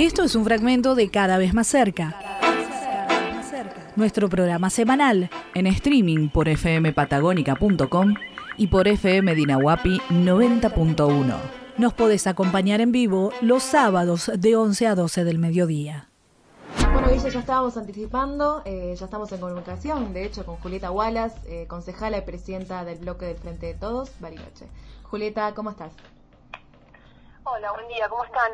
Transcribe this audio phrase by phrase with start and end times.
[0.00, 2.18] Esto es un fragmento de Cada vez más cerca.
[3.96, 8.14] Nuestro programa semanal en streaming por fmpatagónica.com
[8.56, 11.36] y por FM Dinahuapi 90.1.
[11.76, 16.08] Nos podés acompañar en vivo los sábados de 11 a 12 del mediodía.
[16.94, 21.36] Bueno, Guille, ya estábamos anticipando, eh, ya estamos en comunicación, de hecho, con Julieta Wallace,
[21.44, 24.66] eh, concejala y presidenta del bloque del Frente de Todos, Bariloche.
[25.02, 25.92] Julieta, ¿cómo estás?
[27.44, 28.52] Hola, buen día, ¿cómo están?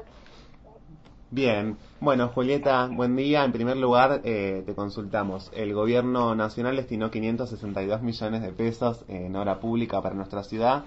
[1.36, 3.44] Bien, bueno Julieta, buen día.
[3.44, 5.52] En primer lugar, eh, te consultamos.
[5.54, 10.84] El gobierno nacional destinó 562 millones de pesos en obra pública para nuestra ciudad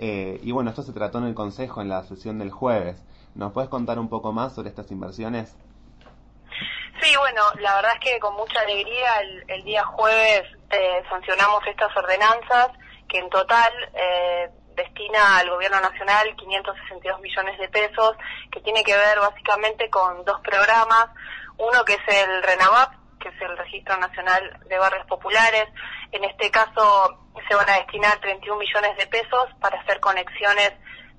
[0.00, 3.00] eh, y bueno, esto se trató en el Consejo en la sesión del jueves.
[3.36, 5.56] ¿Nos puedes contar un poco más sobre estas inversiones?
[7.00, 11.96] Sí, bueno, la verdad es que con mucha alegría el, día jueves eh, sancionamos estas
[11.96, 12.70] ordenanzas
[13.08, 18.16] que en total eh, destina al gobierno nacional 562 millones de pesos,
[18.50, 21.08] que tiene que ver básicamente con dos programas,
[21.58, 25.68] uno que es el RENAVAP, que es el Registro Nacional de Barrios Populares,
[26.10, 30.72] en este caso se van a destinar 31 millones de pesos para hacer conexiones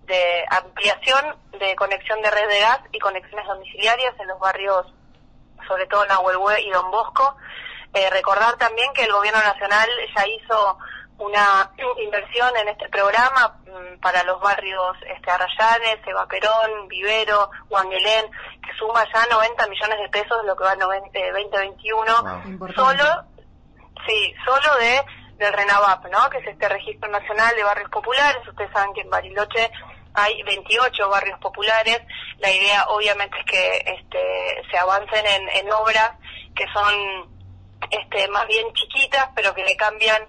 [0.05, 4.93] de ampliación de conexión de red de gas y conexiones domiciliarias en los barrios,
[5.67, 7.35] sobre todo Nahuelhue y Don Bosco.
[7.93, 10.77] Eh, recordar también que el gobierno nacional ya hizo
[11.17, 18.29] una inversión en este programa mm, para los barrios este, Arrayanes, Eva Perón, Vivero, Huanguelén,
[18.61, 22.05] que suma ya 90 millones de pesos, lo que va a 2021,
[22.75, 23.23] solo,
[24.07, 25.01] sí, solo de
[25.37, 26.29] del RENAVAP, ¿no?
[26.29, 28.47] que es este registro nacional de barrios populares.
[28.47, 29.71] Ustedes saben que en Bariloche
[30.13, 32.01] hay 28 barrios populares.
[32.37, 36.11] La idea obviamente es que este, se avancen en, en obras
[36.55, 37.33] que son
[37.89, 40.21] este, más bien chiquitas, pero que le cambian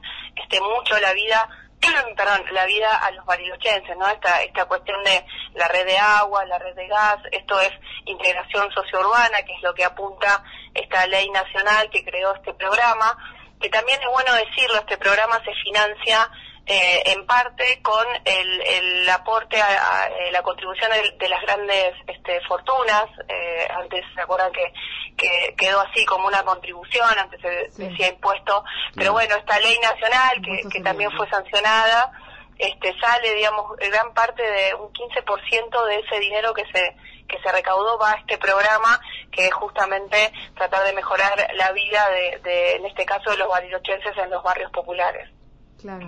[0.45, 1.49] este, mucho la vida
[2.17, 4.09] perdón, la vida a los barilochenses, ¿no?
[4.09, 7.71] Esta, esta cuestión de la red de agua, la red de gas, esto es
[8.07, 10.43] integración sociourbana, que es lo que apunta
[10.73, 13.17] esta ley nacional que creó este programa,
[13.61, 16.31] que también es bueno decirlo, este programa se financia
[16.67, 22.41] eh, en parte con el, el aporte a, eh, la contribución de, las grandes este,
[22.43, 23.05] fortunas.
[23.29, 24.73] Eh, antes se acuerdan que,
[25.17, 28.65] que quedó así como una contribución, antes se decía impuesto,
[28.95, 32.13] pero bueno, esta ley nacional que, que también fue sancionada,
[32.59, 36.97] este sale, digamos, gran parte de un 15% de ese dinero que se
[37.29, 39.01] que se recaudó va a este programa
[39.33, 43.49] que es justamente tratar de mejorar la vida de, de en este caso de los
[43.49, 45.34] barilochenses en los barrios populares.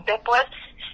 [0.06, 0.44] Después,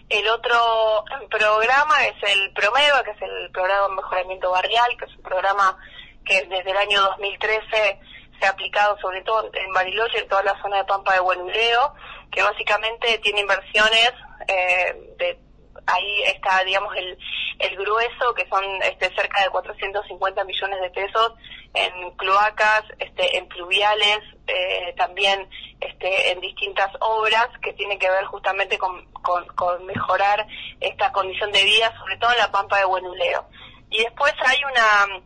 [0.09, 5.17] el otro programa es el PROMEVA, que es el Programa de Mejoramiento Barrial, que es
[5.17, 5.79] un programa
[6.25, 8.01] que desde el año 2013
[8.41, 11.95] se ha aplicado sobre todo en Bariloche, en toda la zona de Pampa de Buenuleo,
[12.33, 14.13] que básicamente tiene inversiones
[14.49, 15.39] eh, de
[15.87, 17.19] ahí está digamos el,
[17.59, 21.33] el grueso que son este cerca de 450 millones de pesos
[21.75, 25.49] en cloacas este en pluviales eh, también
[25.81, 30.47] este, en distintas obras que tienen que ver justamente con, con, mejorar
[30.81, 33.47] esta condición de vida, sobre todo en la Pampa de Buenuleo.
[33.91, 35.23] Y después hay una,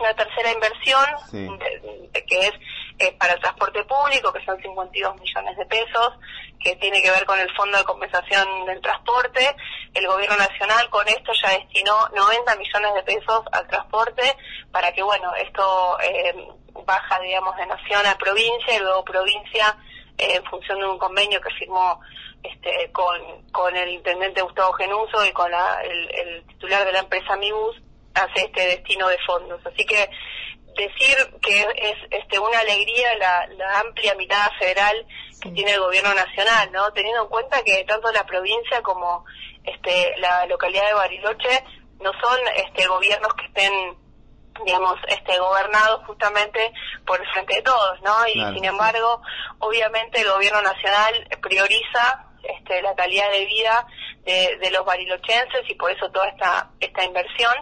[0.00, 2.52] una tercera inversión que es
[2.98, 6.12] eh, para el transporte público, que son 52 millones de pesos,
[6.60, 9.56] que tiene que ver con el Fondo de Compensación del Transporte.
[9.92, 14.36] El Gobierno Nacional con esto ya destinó 90 millones de pesos al transporte
[14.70, 16.48] para que, bueno, esto eh,
[16.86, 19.76] baja, digamos, de nación a provincia y luego provincia,
[20.16, 22.00] eh, en función de un convenio que firmó
[22.44, 27.80] este, con, con el intendente Gustavo Genuso y con el, titular de la empresa Mibus,
[28.14, 29.60] hace este destino de fondos.
[29.66, 30.08] Así que
[30.76, 35.06] decir que es este, una alegría la, la amplia mirada federal
[35.40, 36.92] que tiene el gobierno nacional, ¿no?
[36.92, 39.24] Teniendo en cuenta que tanto la provincia como
[39.62, 41.64] este, la localidad de Bariloche
[42.00, 44.04] no son este, gobiernos que estén
[44.64, 46.72] digamos, este, gobernado justamente
[47.04, 48.26] por el frente de todos, ¿no?
[48.28, 49.20] Y sin embargo,
[49.58, 53.86] obviamente el gobierno nacional prioriza este, la calidad de vida
[54.24, 57.54] de, de, los barilochenses y por eso toda esta, esta inversión.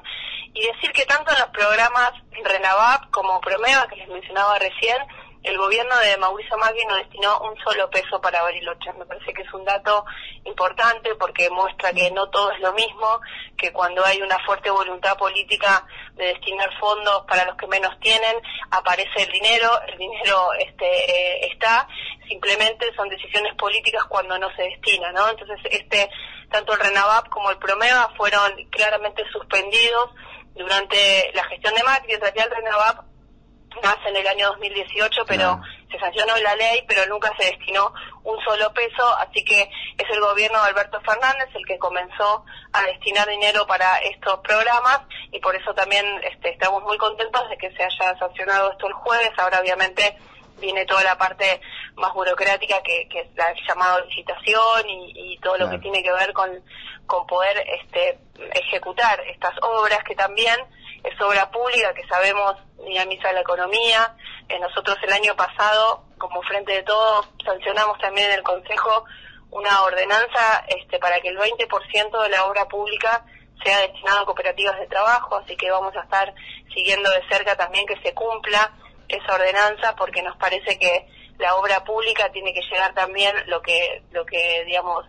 [0.55, 2.13] Y decir que tanto en los programas
[2.45, 4.99] Renavap como Promeva, que les mencionaba recién,
[5.43, 8.93] el gobierno de Mauricio Macri no destinó un solo peso para Bariloche.
[8.93, 10.05] Me parece que es un dato
[10.45, 13.21] importante porque muestra que no todo es lo mismo,
[13.57, 15.85] que cuando hay una fuerte voluntad política
[16.15, 18.37] de destinar fondos para los que menos tienen,
[18.71, 21.89] aparece el dinero, el dinero este, eh, está,
[22.29, 25.29] simplemente son decisiones políticas cuando no se destina, ¿no?
[25.29, 26.09] Entonces, este,
[26.51, 30.11] tanto el RENAVAP como el PROMEVA fueron claramente suspendidos
[30.55, 33.12] durante la gestión de Macri, en realidad el RENAVAP
[33.83, 37.93] nace en el año 2018, pero se sancionó la ley, pero nunca se destinó
[38.25, 42.83] un solo peso, así que es el gobierno de Alberto Fernández el que comenzó a
[42.83, 45.01] destinar dinero para estos programas
[45.31, 48.95] y por eso también este, estamos muy contentos de que se haya sancionado esto el
[48.95, 49.31] jueves.
[49.37, 50.17] Ahora obviamente
[50.61, 51.61] viene toda la parte
[51.97, 56.33] más burocrática que, que es la llamada licitación y, todo lo que tiene que ver
[56.33, 56.49] con,
[57.05, 58.17] con poder este,
[58.55, 60.55] ejecutar estas obras que también
[61.05, 64.15] es obra pública que sabemos dinamiza la economía.
[64.49, 69.05] Eh, nosotros el año pasado, como Frente de Todos, sancionamos también en el Consejo
[69.51, 73.25] una ordenanza este, para que el 20% de la obra pública
[73.63, 76.35] sea destinado a cooperativas de trabajo, así que vamos a estar
[76.75, 78.73] siguiendo de cerca también que se cumpla
[79.09, 81.07] esa ordenanza porque nos parece que
[81.39, 85.05] la obra pública tiene que llegar también lo que lo que digamos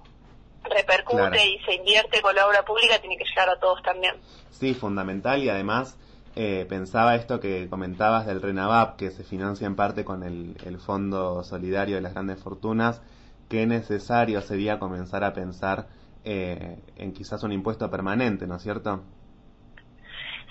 [0.63, 4.15] repercute y se invierte con la obra pública tiene que llegar a todos también.
[4.49, 5.97] Sí, fundamental y además
[6.35, 10.79] eh, pensaba esto que comentabas del RENAVAP, que se financia en parte con el, el
[10.79, 13.01] Fondo Solidario de las Grandes Fortunas,
[13.49, 15.87] qué necesario sería comenzar a pensar
[16.25, 19.03] eh, en quizás un impuesto permanente, ¿no es cierto?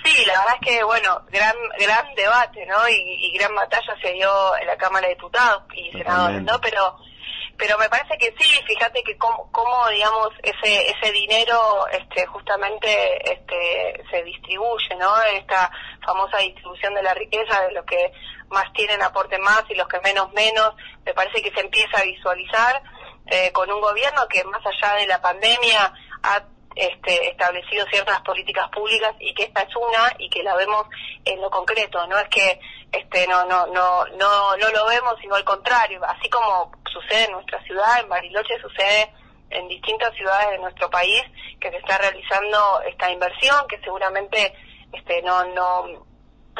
[0.04, 2.76] Sí, la verdad es que, bueno, gran gran debate, ¿no?
[2.88, 6.60] Y, gran batalla se dio en la Cámara de Diputados y Senadores, ¿no?
[6.60, 6.96] Pero
[7.56, 13.32] pero me parece que sí, fíjate que cómo, cómo, digamos, ese ese dinero este justamente
[13.32, 15.20] este se distribuye, ¿no?
[15.22, 15.70] Esta
[16.04, 18.12] famosa distribución de la riqueza, de los que
[18.50, 22.04] más tienen aporte más y los que menos menos, me parece que se empieza a
[22.04, 22.82] visualizar
[23.26, 26.42] eh, con un gobierno que más allá de la pandemia ha
[26.74, 30.86] este, establecido ciertas políticas públicas y que esta es una y que la vemos
[31.24, 32.60] en lo concreto no es que
[32.92, 36.00] este no no no no no lo vemos sino al contrario.
[36.04, 39.12] Así como sucede en nuestra ciudad en Bariloche sucede
[39.50, 41.22] en distintas ciudades de nuestro país
[41.60, 44.54] que se está realizando esta inversión que seguramente
[44.92, 46.06] este no no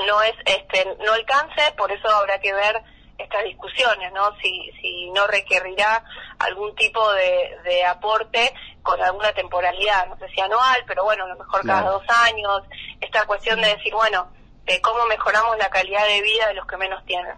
[0.07, 2.83] no es este no alcance por eso habrá que ver
[3.23, 4.37] estas discusiones, ¿no?
[4.43, 6.05] Si, si no requerirá
[6.39, 8.53] algún tipo de, de aporte
[8.83, 12.63] con alguna temporalidad, no sé si anual, pero bueno, a lo mejor cada dos años,
[13.01, 14.29] esta cuestión de decir, bueno,
[14.67, 17.37] de cómo mejoramos la calidad de vida de los que menos tienen.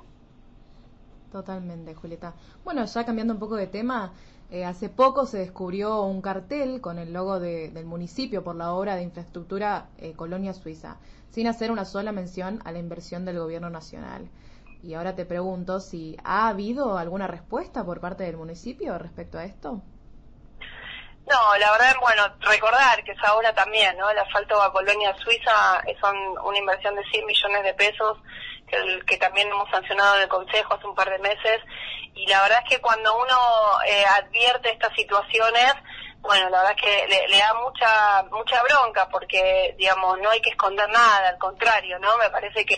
[1.31, 2.35] Totalmente, Julieta.
[2.65, 4.13] Bueno, ya cambiando un poco de tema,
[4.51, 8.95] eh, hace poco se descubrió un cartel con el logo del municipio por la obra
[8.95, 10.99] de infraestructura eh, Colonia Suiza,
[11.31, 14.29] sin hacer una sola mención a la inversión del gobierno nacional.
[14.85, 19.45] Y ahora te pregunto si ha habido alguna respuesta por parte del municipio respecto a
[19.45, 19.81] esto.
[21.27, 24.11] No, la verdad, bueno, recordar que esa obra también, ¿no?
[24.11, 26.15] El asfalto a Colonia Suiza son
[26.45, 28.19] una inversión de 100 millones de pesos
[28.67, 31.63] que, que también hemos sancionado en el Consejo hace un par de meses.
[32.15, 33.39] Y la verdad es que cuando uno
[33.87, 35.73] eh, advierte estas situaciones,
[36.21, 40.43] bueno, la verdad es que le, le, da mucha mucha bronca porque, digamos, no hay
[40.43, 42.19] que esconder nada, al contrario, ¿no?
[42.19, 42.77] Me parece que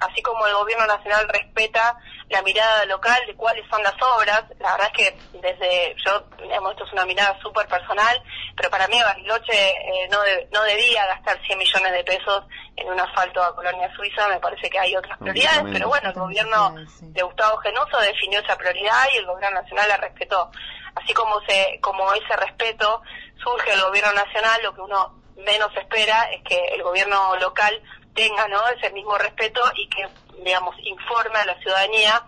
[0.00, 1.96] así como el gobierno nacional respeta
[2.28, 6.72] la mirada local de cuáles son las obras, la verdad es que desde, yo, digamos,
[6.72, 8.20] esto es una mirada súper personal,
[8.56, 10.18] pero para mí Bariloche eh, no,
[10.52, 12.44] no debía gastar 100 millones de pesos
[12.76, 16.14] en un asfalto a Colonia Suiza, me parece que hay otras prioridades, pero bueno, el
[16.14, 20.50] gobierno de Gustavo Genuso definió esa prioridad y el gobierno nacional la respetó.
[20.96, 23.02] Así como, se, como ese respeto
[23.42, 27.80] surge el gobierno nacional, lo que uno menos espera es que el gobierno local
[28.16, 28.66] tenga ¿no?
[28.68, 30.08] ese mismo respeto y que,
[30.42, 32.24] digamos, informe a la ciudadanía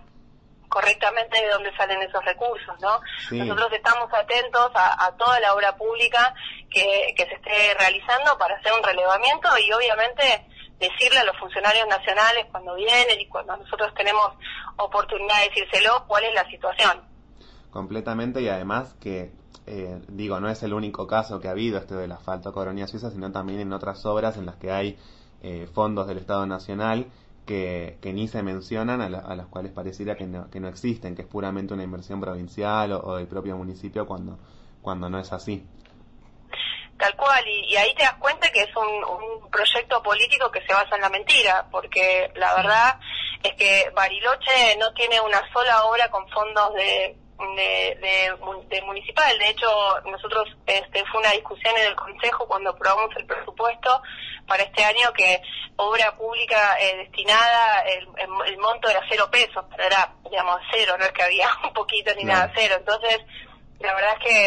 [0.69, 3.01] correctamente de dónde salen esos recursos, ¿no?
[3.31, 6.35] Nosotros estamos atentos a, toda la obra pública
[6.71, 10.47] que, que se esté realizando para hacer un relevamiento y obviamente
[10.79, 14.31] decirle a los funcionarios nacionales cuando vienen y cuando nosotros tenemos
[14.77, 17.01] oportunidad de decírselo cuál es la situación.
[17.71, 19.33] Completamente y además que
[19.71, 23.11] eh, digo, no es el único caso que ha habido este del asfalto Coronia Suiza,
[23.11, 24.99] sino también en otras obras en las que hay
[25.43, 27.07] eh, fondos del Estado Nacional
[27.47, 31.23] que, que ni se mencionan, a, las cuales pareciera que no, que no existen, que
[31.23, 34.39] es puramente una inversión provincial o, del propio municipio cuando,
[34.83, 35.67] cuando no es así.
[36.99, 40.75] Tal cual, y, ahí te das cuenta que es un, un, proyecto político que se
[40.75, 43.01] basa en la mentira, porque la verdad
[43.43, 48.37] es que Bariloche no tiene una sola obra con fondos de de,
[48.69, 49.39] de, municipal.
[49.39, 49.69] De hecho,
[50.07, 54.03] nosotros este, fue una discusión en el Consejo cuando aprobamos el presupuesto
[54.47, 55.41] para este año que
[55.77, 58.09] obra pública eh, destinada, el,
[58.47, 62.13] el, monto era cero pesos, pero era, digamos, cero, no es que había un poquito
[62.17, 62.77] ni nada, cero.
[62.79, 63.19] Entonces,
[63.79, 64.47] la verdad es que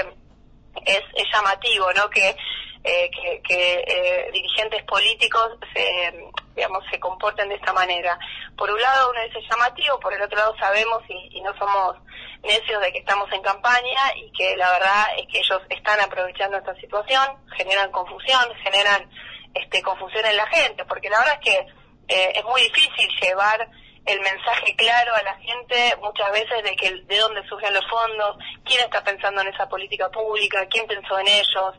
[0.86, 2.10] es, es llamativo, ¿no?
[2.10, 2.36] Que
[2.84, 8.18] eh, que, que eh, dirigentes políticos se, digamos, se comporten de esta manera.
[8.58, 11.98] Por un lado uno dice llamativo, por el otro lado sabemos y, y no somos
[12.44, 16.58] necios de que estamos en campaña y que la verdad es que ellos están aprovechando
[16.58, 19.10] esta situación, generan confusión, generan
[19.54, 21.68] este, confusión en la gente, porque la verdad es que
[22.08, 23.70] eh, es muy difícil llevar
[24.06, 28.38] el mensaje claro a la gente muchas veces de que de dónde surgen los fondos,
[28.66, 31.76] quién está pensando en esa política pública, quién pensó en ellos.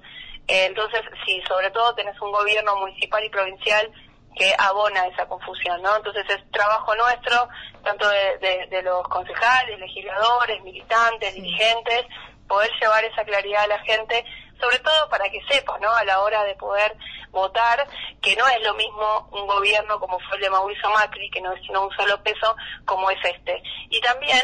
[0.52, 3.90] Eh, entonces, sí, sobre todo tenés un gobierno municipal y provincial
[4.36, 5.96] que abona esa confusión, ¿no?
[5.96, 7.48] Entonces es trabajo nuestro,
[7.82, 12.04] tanto de, los concejales, legisladores, militantes, dirigentes,
[12.46, 14.26] poder llevar esa claridad a la gente,
[14.60, 15.90] sobre todo para que sepa, ¿no?
[15.90, 16.98] A la hora de poder
[17.30, 17.88] votar,
[18.20, 21.54] que no es lo mismo un gobierno como fue el de Mauricio Macri, que no
[21.54, 22.54] es sino un solo peso,
[22.84, 23.62] como es este.
[23.88, 24.42] Y también,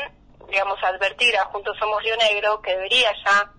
[0.48, 3.52] digamos, advertir a Juntos Somos Río Negro que debería ya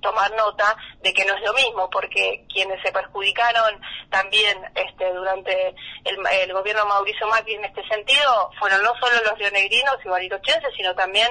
[0.00, 5.74] tomar nota de que no es lo mismo, porque quienes se perjudicaron también este, durante
[6.04, 10.74] el, gobierno de Mauricio Macri en este sentido fueron no solo los rionegrinos y barilochenses,
[10.76, 11.28] sino también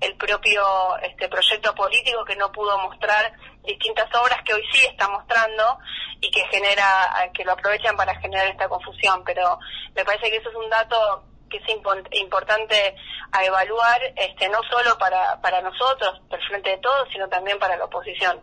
[0.00, 0.62] el propio
[1.02, 5.78] este proyecto político que no pudo mostrar distintas obras que hoy sí está mostrando
[6.20, 9.22] y que genera que lo aprovechan para generar esta confusión.
[9.24, 9.58] Pero
[9.94, 11.64] me parece que eso es un dato que es
[12.12, 12.94] importante
[13.32, 17.76] a evaluar este no solo para para nosotros por frente de todos sino también para
[17.76, 18.40] la oposición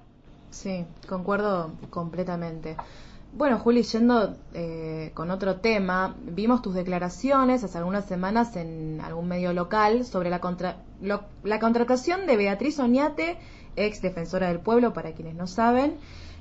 [0.52, 2.78] sí concuerdo completamente
[3.34, 9.28] bueno, Juli, yendo eh, con otro tema, vimos tus declaraciones hace algunas semanas en algún
[9.28, 13.38] medio local sobre la, contra la contratación de Beatriz Oñate,
[13.76, 15.98] ex defensora del pueblo, para quienes no saben,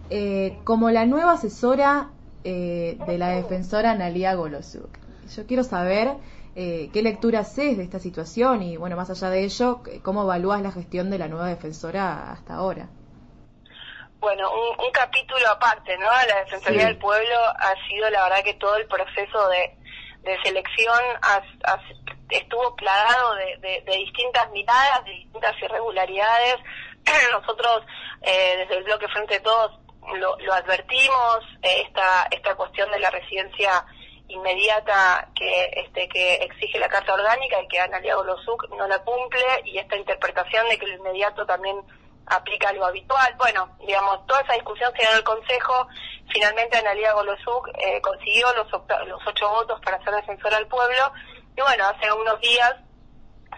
[0.08, 2.10] eh, como la nueva asesora
[2.44, 4.88] eh, de la defensora Analia Golosuk.
[5.34, 6.14] Yo quiero saber
[6.56, 10.72] qué lectura haces de esta situación y, bueno, más allá de ello, cómo evalúas la
[10.72, 12.88] gestión de la nueva defensora hasta ahora
[14.26, 16.06] bueno, un, capítulo aparte, ¿no?
[16.06, 19.76] La Defensoría del Pueblo ha sido, la verdad, que todo el proceso de,
[20.42, 20.98] selección
[22.30, 26.56] estuvo plagado de, distintas miradas, de distintas irregularidades.
[27.32, 27.84] Nosotros,
[28.22, 29.78] eh, desde el bloque Frente de Todos,
[30.18, 33.84] lo, advertimos, eh, esta, esta cuestión de la residencia
[34.28, 39.44] inmediata que este que exige la Carta Orgánica y que Ana Losuk no la cumple
[39.64, 41.76] y esta interpretación de que lo inmediato también
[42.26, 43.34] aplica algo habitual.
[43.38, 45.88] Bueno, digamos, toda esa discusión se dio en Consejo.
[46.32, 48.70] Finalmente Analia Golosuk eh, consiguió los,
[49.06, 51.12] los ocho votos para ser defensora del pueblo.
[51.56, 52.74] Y bueno, hace unos días,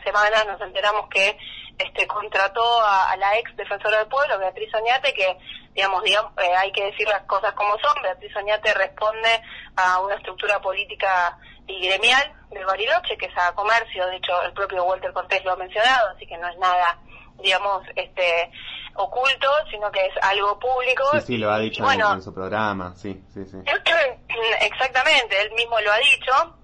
[0.05, 1.37] semanas, nos enteramos que
[1.79, 5.39] este contrató a, la ex defensora del pueblo, Beatriz Oñate, que,
[5.75, 8.03] digamos, digamos eh, hay que decir las cosas como son.
[8.03, 9.43] Beatriz Oñate responde
[9.77, 14.07] a una estructura política y gremial del Bariloche, que es a comercio.
[14.07, 16.99] De hecho, el propio Walter Cortés lo ha mencionado, así que no es nada
[17.43, 18.51] digamos, este
[18.95, 21.05] oculto, sino que es algo público.
[21.13, 23.57] Sí, sí, lo ha dicho en, su programa, sí, sí, sí.
[24.61, 26.57] Exactamente, él mismo lo ha dicho.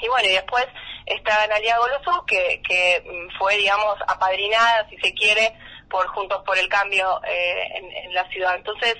[0.00, 0.66] Y bueno, y después
[1.06, 5.56] está Analia Goloso, que, que mm, fue, digamos, apadrinada, si se quiere,
[5.88, 8.56] por Juntos por el Cambio eh, en, la ciudad.
[8.56, 8.96] Entonces,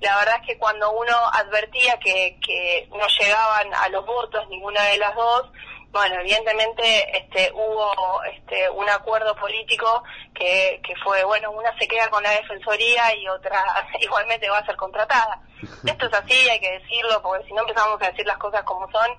[0.00, 4.82] la verdad es que cuando uno advertía que, que no llegaban a los votos ninguna
[4.84, 5.50] de las dos,
[5.92, 10.02] bueno, evidentemente este, hubo este, un acuerdo político
[10.34, 13.62] que, que fue, bueno, una se queda con la defensoría y otra
[14.00, 15.42] igualmente va a ser contratada.
[15.86, 18.90] Esto es así, hay que decirlo, porque si no empezamos a decir las cosas como
[18.90, 19.10] son,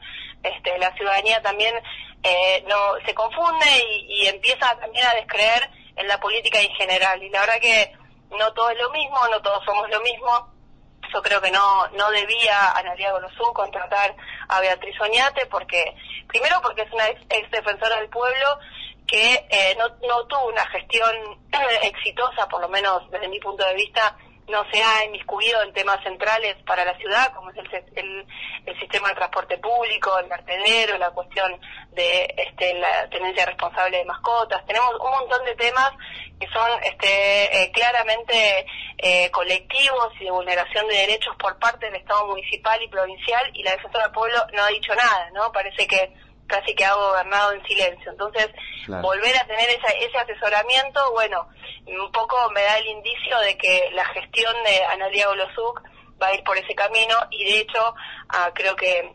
[0.42, 1.76] este, la ciudadanía también
[2.24, 7.22] eh, no se confunde y, y empieza también a descreer en la política en general.
[7.22, 7.92] Y la verdad que
[8.32, 10.53] no todo es lo mismo, no todos somos lo mismo
[11.14, 14.16] yo creo que no no debía Analia Golosú contratar
[14.48, 15.96] a Beatriz Oñate porque
[16.28, 18.60] primero porque es una ex, defensora del pueblo
[19.06, 21.12] que eh, no, no tuvo una gestión
[21.84, 24.18] exitosa, por lo menos desde mi punto de vista,
[24.48, 28.28] no se ha inmiscuido en temas centrales para la ciudad, como es el,
[28.66, 31.60] el, sistema de transporte público, el vertedero, la cuestión
[31.92, 34.66] de este, la tenencia responsable de mascotas.
[34.66, 35.92] Tenemos un montón de temas
[36.40, 38.66] que son este, eh, claramente
[38.98, 43.64] eh, colectivos y de vulneración de derechos por parte del Estado municipal y provincial y
[43.64, 45.52] la defensora del pueblo no ha dicho nada, ¿no?
[45.52, 46.14] Parece que
[46.48, 48.12] casi que ha gobernado en silencio.
[48.12, 48.50] Entonces,
[48.88, 51.48] volver a tener ese asesoramiento, bueno,
[51.88, 55.82] un poco me da el indicio de que la gestión de Analia Golosuk
[56.22, 57.96] va a ir por ese camino y de hecho
[58.30, 59.14] ah, creo que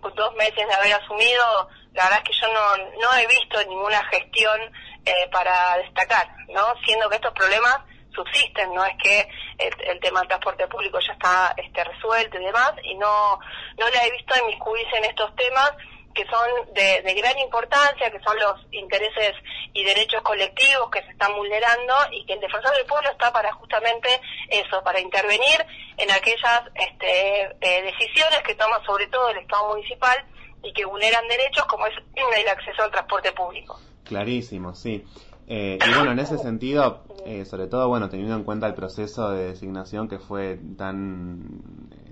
[0.00, 3.62] con dos meses de haber asumido, la verdad es que yo no, no he visto
[3.68, 4.60] ninguna gestión
[5.04, 6.74] eh, para destacar, ¿no?
[6.84, 7.80] Siendo que estos problemas
[8.14, 12.72] subsisten, no es que el, tema del transporte público ya está este, resuelto y demás,
[12.82, 13.38] y no,
[13.78, 15.72] no la he visto inmiscuirse en estos temas
[16.14, 19.34] que son de, gran importancia, que son los intereses
[19.72, 23.52] y derechos colectivos que se están vulnerando y que el defensor del pueblo está para
[23.52, 24.08] justamente
[24.48, 25.64] eso, para intervenir
[25.96, 30.16] en aquellas este, eh, decisiones que toma sobre todo el Estado municipal
[30.62, 33.78] y que vulneran derechos como es el acceso al transporte público.
[34.04, 35.04] Clarísimo, sí.
[35.46, 39.30] Eh, y bueno, en ese sentido, eh, sobre todo, bueno, teniendo en cuenta el proceso
[39.30, 41.60] de designación que fue tan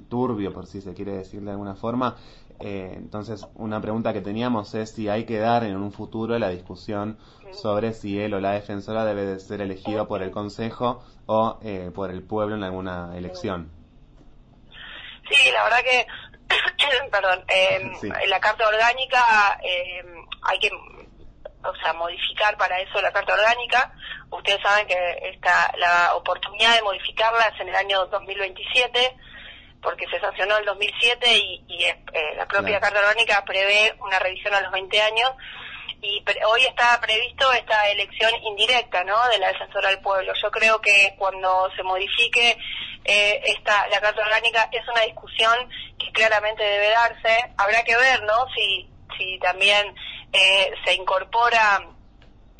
[0.09, 2.17] turbio, por si se quiere decir de alguna forma.
[2.61, 6.49] Eh, entonces, una pregunta que teníamos es si hay que dar en un futuro la
[6.49, 7.19] discusión
[7.53, 11.91] sobre si él o la defensora debe de ser elegido por el Consejo o eh,
[11.95, 13.71] por el pueblo en alguna elección.
[15.31, 16.07] Sí, la verdad que,
[17.11, 19.59] perdón, eh, la Carta Orgánica
[20.43, 20.71] hay que
[21.65, 23.93] o sea, modificar para eso la Carta Orgánica.
[24.31, 29.17] Ustedes saben que esta, la oportunidad de modificarla es en el año 2027
[29.83, 31.97] porque se sancionó en el 2007 y, y eh,
[32.37, 35.33] la propia Carta Orgánica prevé una revisión a los 20 años
[36.01, 39.17] y hoy está previsto esta elección indirecta ¿no?
[39.29, 40.33] de la defensora del pueblo.
[40.41, 42.57] Yo creo que cuando se modifique
[43.05, 45.55] eh, esta la Carta Orgánica es una discusión
[45.99, 47.53] que claramente debe darse.
[47.57, 48.47] Habrá que ver ¿no?
[48.55, 49.95] si, si también
[50.33, 51.85] eh, se incorpora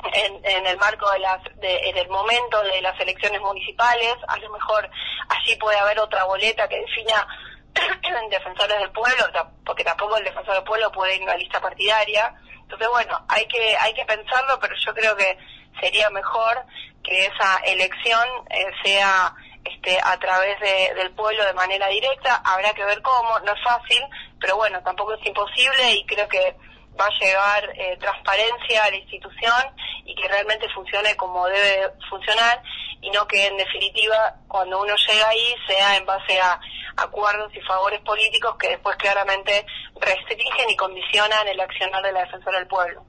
[0.03, 4.37] en, en, el marco de las de, en el momento de las elecciones municipales a
[4.37, 4.89] lo mejor
[5.27, 7.27] allí puede haber otra boleta que defina
[8.29, 9.25] defensores del pueblo
[9.65, 12.33] porque tampoco el defensor del pueblo puede ir a una lista partidaria.
[12.61, 15.37] Entonces bueno hay que hay que pensarlo pero yo creo que
[15.81, 16.63] sería mejor
[17.03, 19.33] que esa elección eh, sea
[19.65, 22.41] este, a través de, del pueblo de manera directa.
[22.45, 24.01] Habrá que ver cómo no es fácil
[24.39, 26.55] pero bueno tampoco es imposible y creo que
[26.99, 29.63] va a llevar eh, transparencia a la institución
[30.05, 32.61] y que realmente funcione como debe funcionar
[33.01, 36.59] y no que en definitiva cuando uno llega ahí sea en base a
[36.97, 39.65] acuerdos y favores políticos que después claramente
[39.99, 43.03] restringen y condicionan el accionar de la defensora del pueblo.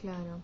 [0.00, 0.40] Claro.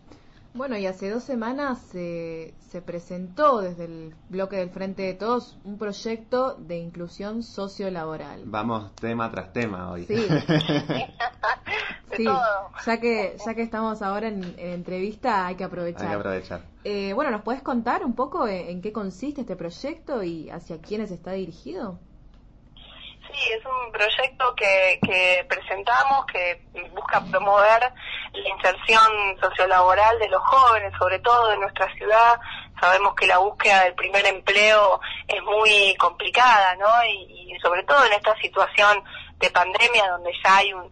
[0.53, 5.57] Bueno, y hace dos semanas se, se presentó desde el bloque del Frente de Todos
[5.65, 8.43] un proyecto de inclusión sociolaboral.
[8.47, 10.07] Vamos tema tras tema hoy.
[10.07, 10.17] Sí,
[12.25, 16.03] sí ya que ya que estamos ahora en, entrevista hay que aprovechar.
[16.03, 16.61] Hay que aprovechar.
[16.85, 21.11] Eh, bueno, ¿nos puedes contar un poco en qué consiste este proyecto y hacia quiénes
[21.11, 21.99] está dirigido?
[22.75, 26.63] Sí, es un proyecto que, que presentamos que
[26.95, 27.93] busca promover
[28.33, 32.41] la inserción sociolaboral de los jóvenes, sobre todo de nuestra ciudad.
[32.81, 36.89] Sabemos que la búsqueda del primer empleo es muy complicada, ¿no?
[37.05, 39.05] Y, sobre todo en esta situación
[39.41, 40.91] de pandemia donde ya hay un,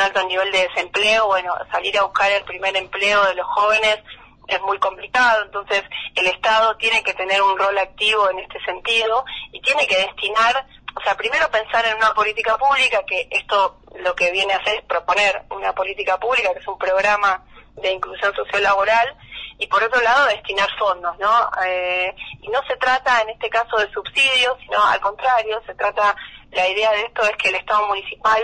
[0.00, 3.98] alto nivel de desempleo, bueno, salir a buscar el primer empleo de los jóvenes
[4.46, 5.82] es muy complicado, entonces
[6.14, 10.66] el Estado tiene que tener un rol activo en este sentido y tiene que destinar
[10.96, 14.76] o sea, primero pensar en una política pública, que esto lo que viene a hacer
[14.76, 17.44] es proponer una política pública, que es un programa
[17.74, 19.14] de inclusión social laboral,
[19.58, 21.50] y por otro lado destinar fondos, ¿no?
[21.66, 26.16] Eh, y no se trata en este caso de subsidios, sino al contrario, se trata,
[26.52, 28.42] la idea de esto es que el Estado municipal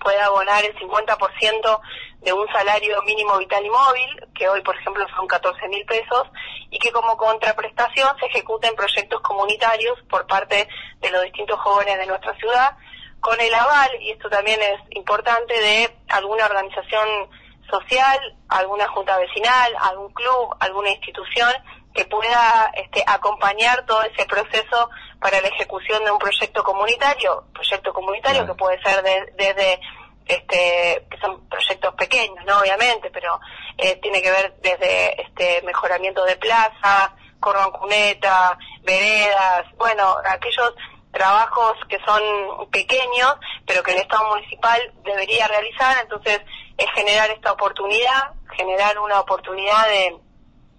[0.00, 1.80] pueda abonar el 50%
[2.20, 6.28] de un salario mínimo vital y móvil, que hoy, por ejemplo, son 14 mil pesos,
[6.70, 10.68] y que como contraprestación se ejecuten proyectos comunitarios por parte
[11.00, 12.76] de los distintos jóvenes de nuestra ciudad,
[13.20, 17.28] con el aval, y esto también es importante, de alguna organización
[17.70, 21.52] social, alguna junta vecinal, algún club, alguna institución
[21.94, 27.92] que pueda este, acompañar todo ese proceso para la ejecución de un proyecto comunitario, proyecto
[27.92, 29.80] comunitario que puede ser desde
[30.26, 32.60] este, que son proyectos pequeños, ¿no?
[32.60, 33.40] Obviamente, pero
[33.76, 40.74] eh, tiene que ver desde este mejoramiento de plaza, cordón cuneta, veredas, bueno, aquellos
[41.10, 42.22] trabajos que son
[42.70, 43.34] pequeños,
[43.66, 46.40] pero que el Estado municipal debería realizar, entonces
[46.78, 50.16] es generar esta oportunidad, generar una oportunidad de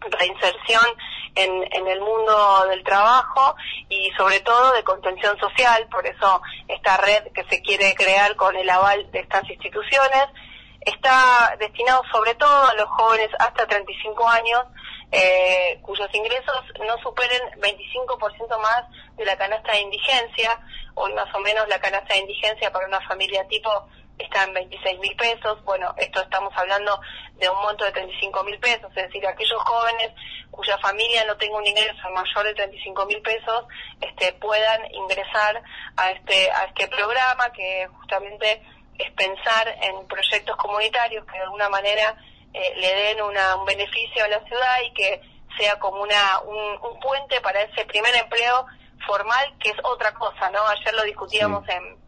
[0.09, 0.85] reinserción
[1.35, 3.55] en, en el mundo del trabajo
[3.89, 8.55] y sobre todo de contención social, por eso esta red que se quiere crear con
[8.55, 10.25] el aval de estas instituciones
[10.81, 14.63] está destinado sobre todo a los jóvenes hasta 35 años
[15.11, 18.83] eh, cuyos ingresos no superen 25% más
[19.17, 20.59] de la canasta de indigencia.
[20.95, 23.69] Hoy más o menos la canasta de indigencia para una familia tipo
[24.23, 25.63] está en 26 mil pesos.
[25.63, 26.99] Bueno, esto estamos hablando
[27.37, 30.11] de un monto de 35 mil pesos, es decir, aquellos jóvenes
[30.51, 33.65] cuya familia no tenga un ingreso mayor de 35 mil pesos
[34.01, 35.61] este, puedan ingresar
[35.97, 38.61] a este, a este programa que justamente
[38.97, 42.15] es pensar en proyectos comunitarios que de alguna manera
[42.53, 45.21] eh, le den una, un beneficio a la ciudad y que
[45.57, 48.65] sea como una, un, un, puente para ese primer empleo
[49.05, 50.65] formal, que es otra cosa, ¿no?
[50.67, 52.00] Ayer lo discutíamos en,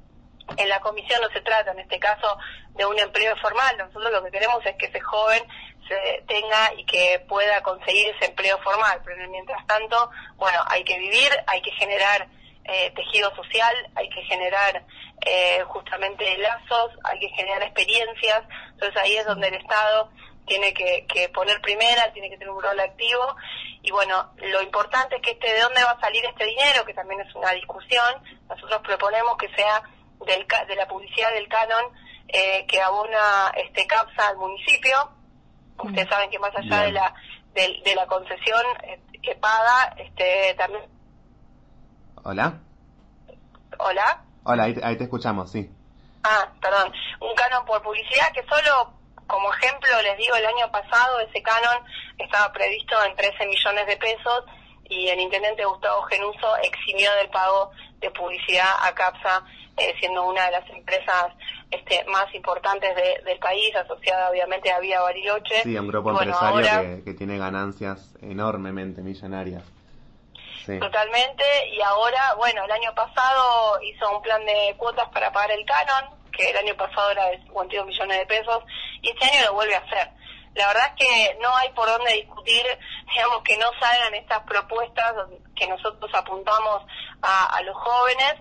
[0.57, 2.37] en la comisión, no se trata en este caso
[2.69, 5.43] de un empleo formal, nosotros lo que queremos es que ese joven
[5.87, 10.97] se tenga y que pueda conseguir ese empleo formal, pero mientras tanto, bueno, hay que
[10.97, 12.27] vivir, hay que generar
[12.65, 14.83] eh, tejido social, hay que generar
[15.25, 20.09] eh, justamente lazos, hay que generar experiencias, entonces ahí es donde el Estado
[20.45, 23.35] tiene que, que, poner primera, tiene que tener un rol activo.
[23.81, 26.93] Y bueno, lo importante es que este de dónde va a salir este dinero, que
[26.93, 28.13] también es una discusión,
[28.49, 29.83] nosotros proponemos que sea
[30.25, 31.85] del, de la publicidad del canon
[32.27, 34.95] eh, que abona este CAPSA al municipio.
[35.77, 37.13] Ustedes saben que más allá de la
[37.53, 40.83] de, la concesión eh, que paga, este también.
[42.23, 42.59] Hola.
[43.79, 44.23] Hola.
[44.43, 45.69] Hola, ahí, ahí te escuchamos, sí.
[46.23, 46.91] Ah, perdón.
[47.19, 48.93] Un canon por publicidad que solo
[49.27, 51.83] como ejemplo, les digo, el año pasado ese canon
[52.17, 54.45] estaba previsto en 13 millones de pesos
[54.93, 59.43] y el intendente Gustavo Genuso eximió del pago de publicidad a CAPSA,
[59.77, 61.33] eh, siendo una de las empresas
[61.71, 65.63] este, más importantes del país, asociada obviamente a Vía Bariloche.
[65.63, 69.63] Sí, un grupo empresario que, tiene ganancias enormemente millonarias.
[70.65, 75.65] Totalmente, y ahora, bueno, el año pasado hizo un plan de cuotas para pagar el
[75.65, 78.63] canon, que el año pasado era de 52 millones de pesos,
[79.01, 80.09] y este año lo vuelve a hacer.
[80.55, 82.63] La verdad es que no hay por dónde discutir,
[83.13, 85.13] digamos, que no salgan estas propuestas
[85.55, 86.83] que nosotros apuntamos
[87.21, 88.35] a, los jóvenes,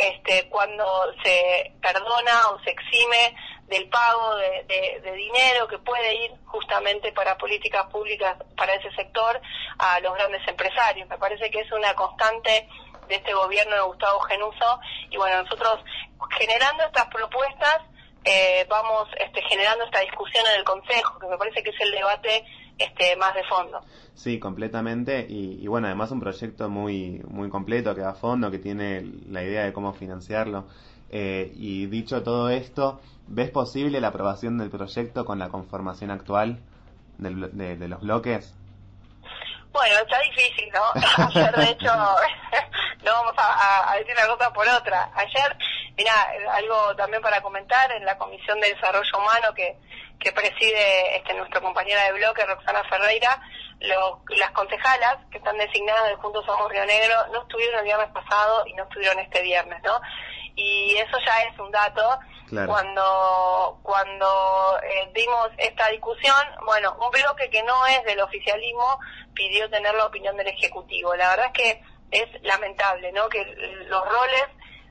[0.00, 0.84] este, cuando
[1.22, 3.36] se perdona o se exime
[3.68, 9.40] del pago de, de, dinero que puede ir justamente para políticas públicas para ese sector
[9.78, 11.08] a los grandes empresarios.
[11.08, 12.68] Me parece que es una constante
[13.08, 14.80] de este gobierno de Gustavo Genuso
[15.10, 15.78] y bueno, nosotros
[16.38, 17.82] generando estas propuestas
[18.26, 21.92] eh, vamos este, generando esta discusión en el Consejo, que me parece que es el
[21.92, 22.44] debate
[22.76, 23.80] este, más de fondo.
[24.14, 25.24] Sí, completamente.
[25.28, 29.42] Y, bueno, además un proyecto muy, muy completo que va a fondo, que tiene la
[29.42, 30.66] idea de cómo financiarlo.
[31.10, 36.58] Eh, y dicho todo esto, ¿ves posible la aprobación del proyecto con la conformación actual
[37.18, 38.56] de, de los bloques?
[39.76, 40.80] Bueno, está difícil, ¿no?
[41.26, 41.84] Ayer, de hecho,
[43.04, 45.10] no vamos a, decir una cosa por otra.
[45.14, 45.56] Ayer,
[45.96, 46.12] mira,
[46.52, 49.76] algo también para comentar, en la Comisión de Desarrollo Humano que,
[50.18, 53.40] que preside este nuestra compañera de bloque, Roxana Ferreira,
[53.80, 58.66] las concejalas que están designadas de Juntos Somos Río Negro no estuvieron el viernes pasado
[58.66, 60.00] y no estuvieron este viernes, ¿no?
[60.54, 62.18] Y eso ya es un dato.
[62.66, 69.00] Cuando cuando eh, dimos esta discusión, bueno, un bloque que no es del oficialismo
[69.34, 71.14] pidió tener la opinión del Ejecutivo.
[71.16, 71.82] La verdad es que
[72.12, 73.28] es lamentable, ¿no?
[73.28, 73.44] Que
[73.88, 74.46] los roles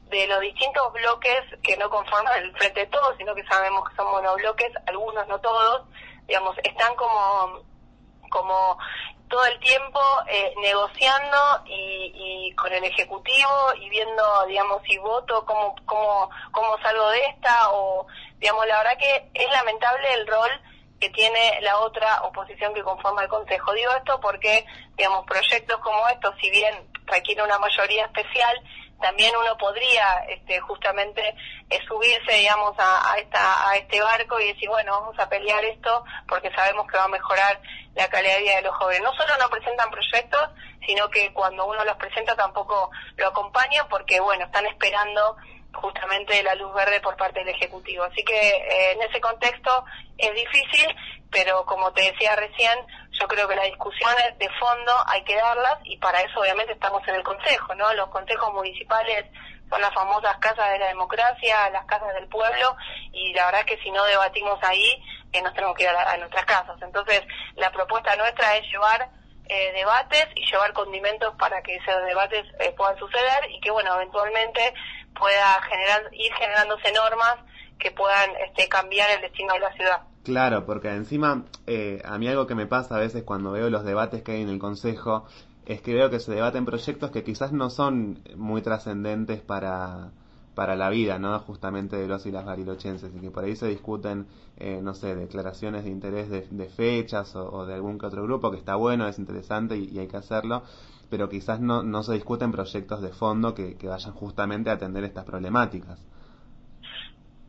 [0.10, 3.96] de los distintos bloques que no conforman el Frente de Todos, sino que sabemos que
[3.96, 5.84] son monobloques, algunos no todos,
[6.28, 7.64] digamos, están como
[8.30, 8.78] como
[9.30, 15.76] todo el tiempo eh, negociando y, con el ejecutivo y viendo digamos si voto cómo
[15.86, 18.08] cómo cómo salgo de esta o
[18.40, 20.52] digamos la verdad que es lamentable el rol
[21.00, 23.74] que tiene la otra oposición que conforma el Consejo.
[23.74, 24.66] Digo esto porque,
[24.96, 26.74] digamos, proyectos como estos, si bien
[27.06, 28.62] requieren una mayoría especial,
[29.02, 31.36] también uno podría este, justamente
[31.70, 36.04] eh, subirse, digamos, a, esta, a este barco y decir, bueno, vamos a pelear esto
[36.28, 37.60] porque sabemos que va a mejorar
[37.96, 39.04] la calidad de vida de los jóvenes.
[39.04, 40.50] No solo no presentan proyectos,
[40.86, 45.38] sino que cuando uno los presenta tampoco lo acompañan porque, bueno, están esperando
[45.76, 48.04] justamente la luz verde por parte del Ejecutivo.
[48.04, 49.86] Así que eh, en ese contexto
[50.18, 50.96] es difícil,
[51.32, 52.80] pero como te decía recién,
[53.12, 57.06] yo creo que las discusiones de fondo hay que darlas y para eso obviamente estamos
[57.08, 57.94] en el Consejo, ¿no?
[57.94, 59.26] Los consejos municipales
[59.70, 62.76] son las famosas casas de la democracia, las casas del pueblo
[63.12, 66.18] y la verdad es que si no debatimos ahí, eh, nos tenemos que ir a,
[66.18, 66.82] nuestras casas.
[66.82, 67.22] Entonces,
[67.56, 69.10] la propuesta nuestra es llevar
[69.48, 72.46] eh, debates y llevar condimentos para que esos debates
[72.78, 74.74] puedan suceder y que, bueno, eventualmente
[75.20, 77.36] pueda generar, ir generándose normas
[77.80, 80.02] que puedan este, cambiar el destino de la ciudad.
[80.24, 83.84] Claro, porque encima eh, a mí algo que me pasa a veces cuando veo los
[83.84, 85.26] debates que hay en el Consejo
[85.66, 90.12] es que veo que se debaten proyectos que quizás no son muy trascendentes para,
[90.56, 91.38] para la vida, ¿no?
[91.40, 95.16] Justamente de los y las barilochenses y que por ahí se discuten, eh, no sé,
[95.16, 99.20] declaraciones de interés de, fechas o, de algún que otro grupo que está bueno, es
[99.20, 100.64] interesante y hay que hacerlo
[101.10, 105.26] pero quizás no, no se discuten proyectos de fondo que, vayan justamente a atender estas
[105.26, 106.00] problemáticas.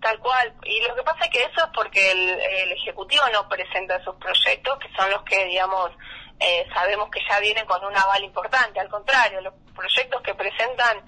[0.00, 0.54] Tal cual.
[0.64, 4.78] Y lo que pasa es que eso es porque el, Ejecutivo no presenta esos proyectos,
[4.78, 5.90] que son los que, digamos,
[6.38, 8.78] eh, sabemos que ya vienen con un aval importante.
[8.78, 10.98] Al contrario, los proyectos que presentan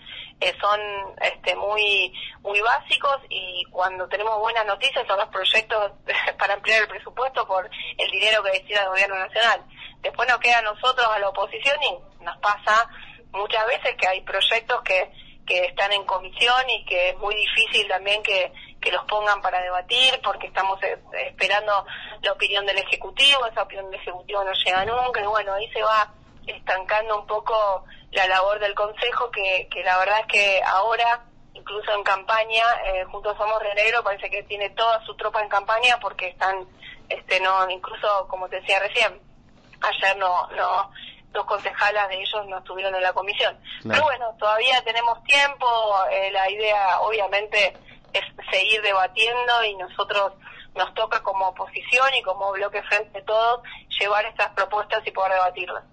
[0.40, 0.80] eh, son
[1.20, 5.92] este, muy muy básicos y cuando tenemos buenas noticias son los proyectos
[6.38, 9.64] para ampliar el presupuesto por el dinero que destina el Gobierno Nacional.
[10.02, 12.88] Después nos queda a nosotros, a la oposición, y nos pasa
[13.32, 15.11] muchas veces que hay proyectos que,
[15.46, 19.61] que están en comisión y que es muy difícil también que, que los pongan para
[19.61, 20.78] debatir porque estamos
[21.12, 21.87] esperando
[22.22, 25.82] la opinión del Ejecutivo, esa opinión del Ejecutivo no llega nunca y bueno, ahí se
[25.82, 26.12] va
[26.46, 31.92] estancando un poco la labor del Consejo que, que la verdad es que ahora incluso
[31.92, 36.28] en campaña, eh, Juntos Somos Renegro parece que tiene toda su tropa en campaña porque
[36.28, 36.66] están,
[37.08, 39.20] este no incluso como te decía recién,
[39.80, 40.90] ayer no, no,
[41.32, 43.56] dos concejalas de ellos no estuvieron en la comisión.
[43.82, 45.66] Pero bueno, todavía tenemos tiempo,
[46.10, 47.76] eh, la idea obviamente
[48.12, 50.32] es seguir debatiendo y nosotros
[50.74, 53.62] nos toca como oposición y como bloque frente a todos
[54.00, 55.84] llevar estas propuestas y poder debatirlas.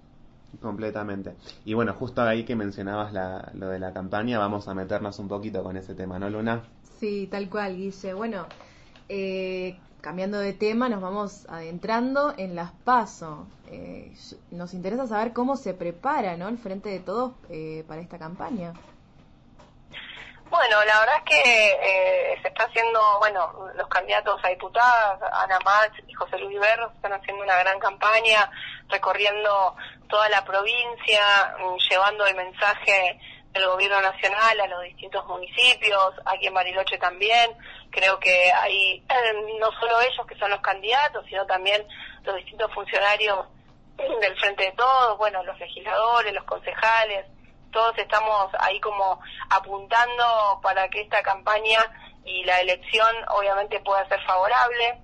[0.62, 1.36] Completamente.
[1.66, 3.14] Y bueno, justo ahí que mencionabas
[3.54, 6.64] lo de la campaña, vamos a meternos un poquito con ese tema, ¿no, Luna?
[7.00, 8.14] Sí, tal cual, Guille.
[8.14, 8.48] Bueno,
[9.10, 13.48] eh, cambiando de tema, nos vamos adentrando en las PASO.
[13.72, 14.14] Eh,
[14.52, 16.48] nos interesa saber cómo se prepara ¿no?
[16.48, 18.74] el Frente de Todos eh, para esta campaña.
[20.48, 25.58] Bueno, la verdad es que eh, se está haciendo, bueno, los candidatos a diputadas, Ana
[25.66, 28.52] Mach y José Luis Berro, están haciendo una gran campaña,
[28.90, 29.76] recorriendo
[30.08, 33.20] toda la provincia, mm, llevando el mensaje
[33.56, 37.52] del gobierno nacional a los distintos municipios, aquí en Bariloche también.
[37.90, 41.88] Creo que hay eh, no solo ellos que son los candidatos, sino también
[42.24, 43.48] los distintos funcionarios
[43.98, 47.26] del Frente de Todos, bueno, los legisladores, los concejales,
[47.72, 51.80] todos estamos ahí como apuntando para que esta campaña
[52.26, 55.00] y la elección obviamente pueda ser favorable.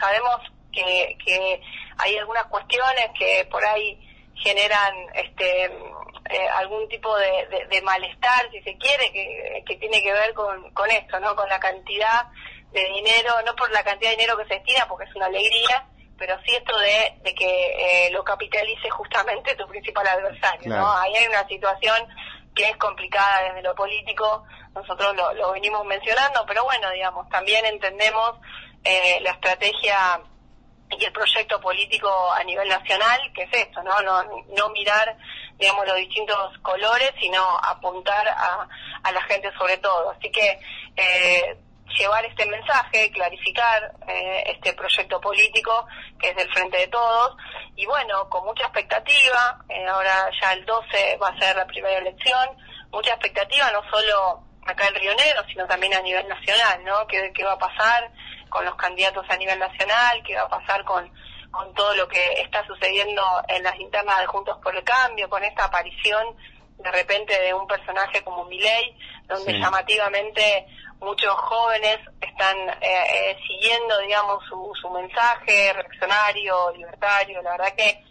[0.00, 0.40] Sabemos
[0.72, 1.60] que, que
[1.98, 4.07] hay algunas cuestiones que por ahí
[4.42, 10.34] generan este eh, algún tipo de, malestar, si se quiere, que, que tiene que ver
[10.34, 11.34] con, con esto, ¿no?
[11.34, 12.26] Con la cantidad
[12.72, 15.86] de dinero, no por la cantidad de dinero que se destina, porque es una alegría,
[16.18, 20.92] pero sí esto de, de que eh, lo capitalice justamente tu principal adversario, ¿no?
[20.92, 21.96] Ahí hay una situación
[22.54, 27.64] que es complicada desde lo político, nosotros lo, lo venimos mencionando, pero bueno, digamos, también
[27.64, 28.34] entendemos
[28.84, 30.20] eh, la estrategia
[30.90, 34.00] y el proyecto político a nivel nacional, que es esto, ¿no?
[34.00, 34.22] No,
[34.56, 35.16] no mirar,
[35.58, 38.68] digamos, los distintos colores, sino apuntar a,
[39.02, 40.10] a la gente sobre todo.
[40.10, 40.58] Así que
[40.96, 41.56] eh,
[41.96, 45.86] llevar este mensaje, clarificar eh, este proyecto político
[46.20, 47.36] que es del Frente de Todos
[47.76, 51.98] y bueno, con mucha expectativa, eh, ahora ya el 12 va a ser la primera
[51.98, 52.48] elección,
[52.90, 57.06] mucha expectativa no solo acá en Río Negro, sino también a nivel nacional, ¿no?
[57.06, 58.10] ¿Qué, qué va a pasar
[58.48, 60.22] con los candidatos a nivel nacional?
[60.24, 61.10] ¿Qué va a pasar con,
[61.50, 65.42] con todo lo que está sucediendo en las internas de Juntos por el Cambio, con
[65.44, 66.36] esta aparición
[66.78, 70.66] de repente de un personaje como Milei, donde llamativamente
[71.00, 78.04] muchos jóvenes están eh, eh, siguiendo, digamos, su, su mensaje reaccionario, libertario, la verdad que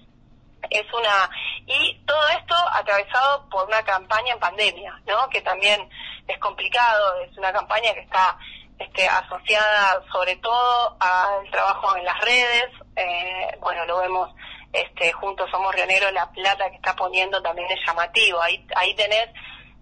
[0.69, 1.29] es una...
[1.65, 5.29] Y todo esto atravesado por una campaña en pandemia, ¿no?
[5.29, 5.89] Que también
[6.27, 8.37] es complicado, es una campaña que está
[8.79, 14.29] este, asociada sobre todo al trabajo en las redes, eh, bueno, lo vemos
[14.73, 18.93] este, juntos Somos Río Negro, la plata que está poniendo también es llamativo, ahí, ahí
[18.95, 19.29] tenés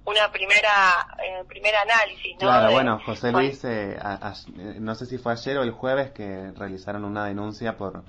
[0.05, 2.33] una primera eh, primer análisis.
[2.33, 2.39] ¿no?
[2.39, 6.51] Claro, bueno, José Luis, eh, eh, no sé si fue ayer o el jueves que
[6.51, 8.03] realizaron una denuncia por,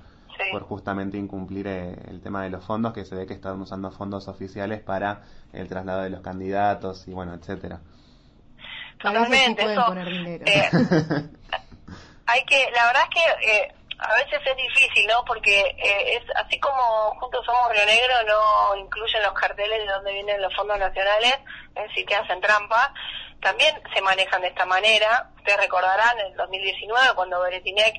[0.51, 4.27] por justamente incumplir el tema de los fondos, que se ve que estaban usando fondos
[4.27, 5.23] oficiales para
[5.53, 7.81] el traslado de los candidatos y bueno, etcétera.
[8.99, 9.85] Totalmente, eso.
[12.27, 15.23] hay que, la verdad es que a veces es difícil, ¿no?
[15.25, 20.13] Porque eh, es así como Juntos Somos Río Negro no incluyen los carteles de dónde
[20.13, 21.35] vienen los fondos nacionales,
[21.75, 22.93] es decir, que hacen trampa,
[23.41, 25.29] también se manejan de esta manera.
[25.37, 27.95] Ustedes recordarán en el 2019 cuando Beretinec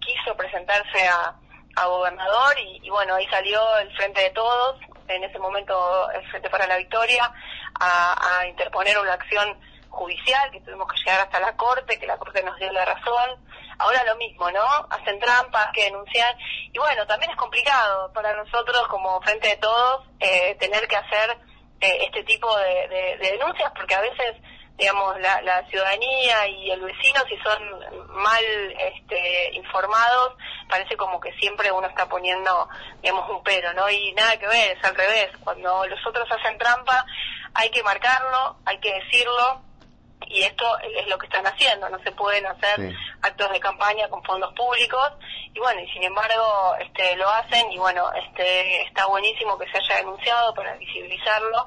[0.00, 1.34] quiso presentarse a,
[1.76, 4.76] a gobernador y, bueno, ahí salió el Frente de Todos,
[5.08, 7.32] en ese momento el Frente para la Victoria,
[7.80, 9.58] a, a interponer una acción
[9.90, 13.38] judicial que tuvimos que llegar hasta la Corte, que la Corte nos dio la razón
[13.80, 14.62] Ahora lo mismo, ¿no?
[14.90, 16.36] Hacen trampas, que denunciar.
[16.70, 21.38] Y bueno, también es complicado para nosotros como frente de todos eh, tener que hacer
[21.80, 24.36] eh, este tipo de, denuncias porque a veces
[24.76, 27.62] digamos, la, ciudadanía y el vecino, si son
[28.14, 28.42] mal
[28.78, 30.34] este, informados,
[30.70, 32.66] parece como que siempre uno está poniendo,
[33.02, 33.90] digamos, un pero, ¿no?
[33.90, 35.30] Y nada que ver, es al revés.
[35.44, 37.04] Cuando los otros hacen trampa,
[37.52, 39.62] hay que marcarlo, hay que decirlo,
[40.26, 44.22] y esto es lo que están haciendo, no se pueden hacer actos de campaña con
[44.22, 45.12] fondos públicos
[45.52, 49.78] y bueno, y sin embargo este lo hacen y bueno, este está buenísimo que se
[49.78, 51.66] haya denunciado para visibilizarlo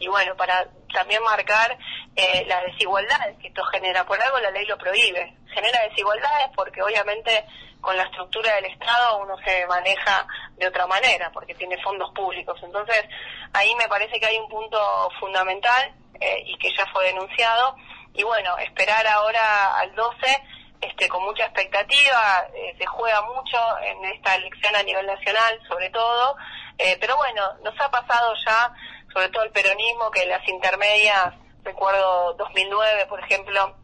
[0.00, 1.78] y bueno, para también marcar
[2.16, 4.04] eh, las desigualdades que esto genera.
[4.06, 5.36] Por algo la ley lo prohíbe.
[5.52, 7.44] Genera desigualdades porque obviamente
[7.80, 12.58] con la estructura del Estado uno se maneja de otra manera porque tiene fondos públicos.
[12.62, 13.04] Entonces
[13.52, 17.76] ahí me parece que hay un punto fundamental eh, y que ya fue denunciado.
[18.14, 20.42] Y bueno, esperar ahora al 12
[20.80, 25.90] este, con mucha expectativa, eh, se juega mucho en esta elección a nivel nacional, sobre
[25.90, 26.36] todo,
[26.78, 28.72] eh, pero bueno, nos ha pasado ya,
[29.12, 33.76] sobre todo el peronismo, que las intermedias, recuerdo 2009, por ejemplo,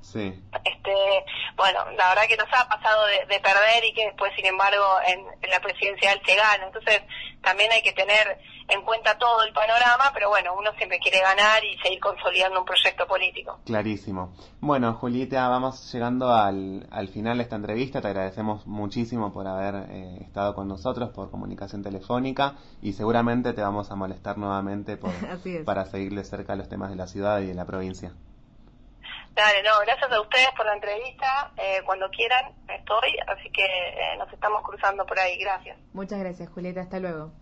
[0.64, 1.24] este,
[1.56, 5.20] bueno, la verdad que nos ha pasado de, perder y que después, sin embargo, en,
[5.42, 6.64] en, la presidencial se gana.
[6.64, 7.02] Entonces,
[7.42, 11.64] también hay que tener en cuenta todo el panorama, pero bueno, uno siempre quiere ganar
[11.64, 13.60] y seguir consolidando un proyecto político.
[13.64, 14.32] Clarísimo.
[14.60, 18.00] Bueno, Julieta, vamos llegando al, al final de esta entrevista.
[18.00, 23.62] Te agradecemos muchísimo por haber eh, estado con nosotros por comunicación telefónica y seguramente te
[23.62, 25.12] vamos a molestar nuevamente por,
[25.64, 28.12] para seguir de cerca los temas de la ciudad y de la provincia.
[29.34, 31.52] Dale, no, gracias a ustedes por la entrevista.
[31.58, 35.36] Eh, cuando quieran, estoy, así que eh, nos estamos cruzando por ahí.
[35.38, 35.78] Gracias.
[35.92, 36.80] Muchas gracias, Julieta.
[36.80, 37.32] Hasta luego.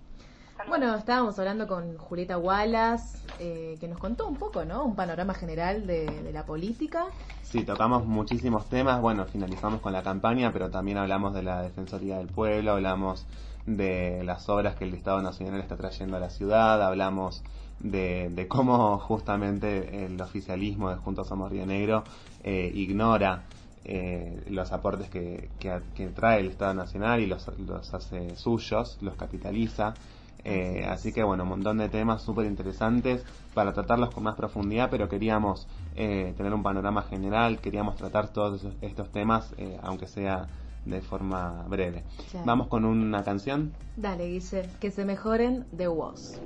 [0.68, 4.84] Bueno, estábamos hablando con Julieta Wallace, eh, que nos contó un poco, ¿no?
[4.84, 7.06] Un panorama general de, la política.
[7.42, 9.00] Sí, tocamos muchísimos temas.
[9.00, 13.26] Bueno, finalizamos con la campaña, pero también hablamos de la Defensoría del Pueblo, hablamos
[13.66, 17.42] de las obras que el Estado Nacional está trayendo a la ciudad, hablamos
[17.80, 22.04] de, cómo justamente el oficialismo de Juntos Somos Río Negro
[22.42, 23.44] eh, ignora
[23.84, 29.14] eh, los aportes que, que, trae el Estado Nacional y los, los hace suyos, los
[29.14, 29.94] capitaliza.
[30.44, 34.90] Eh, así que bueno, un montón de temas súper interesantes para tratarlos con más profundidad,
[34.90, 40.46] pero queríamos eh, tener un panorama general, queríamos tratar todos estos temas, eh, aunque sea
[40.84, 42.04] de forma breve.
[42.44, 43.72] Vamos con una canción.
[43.96, 46.38] Dale, Guille, que se mejoren de Woz.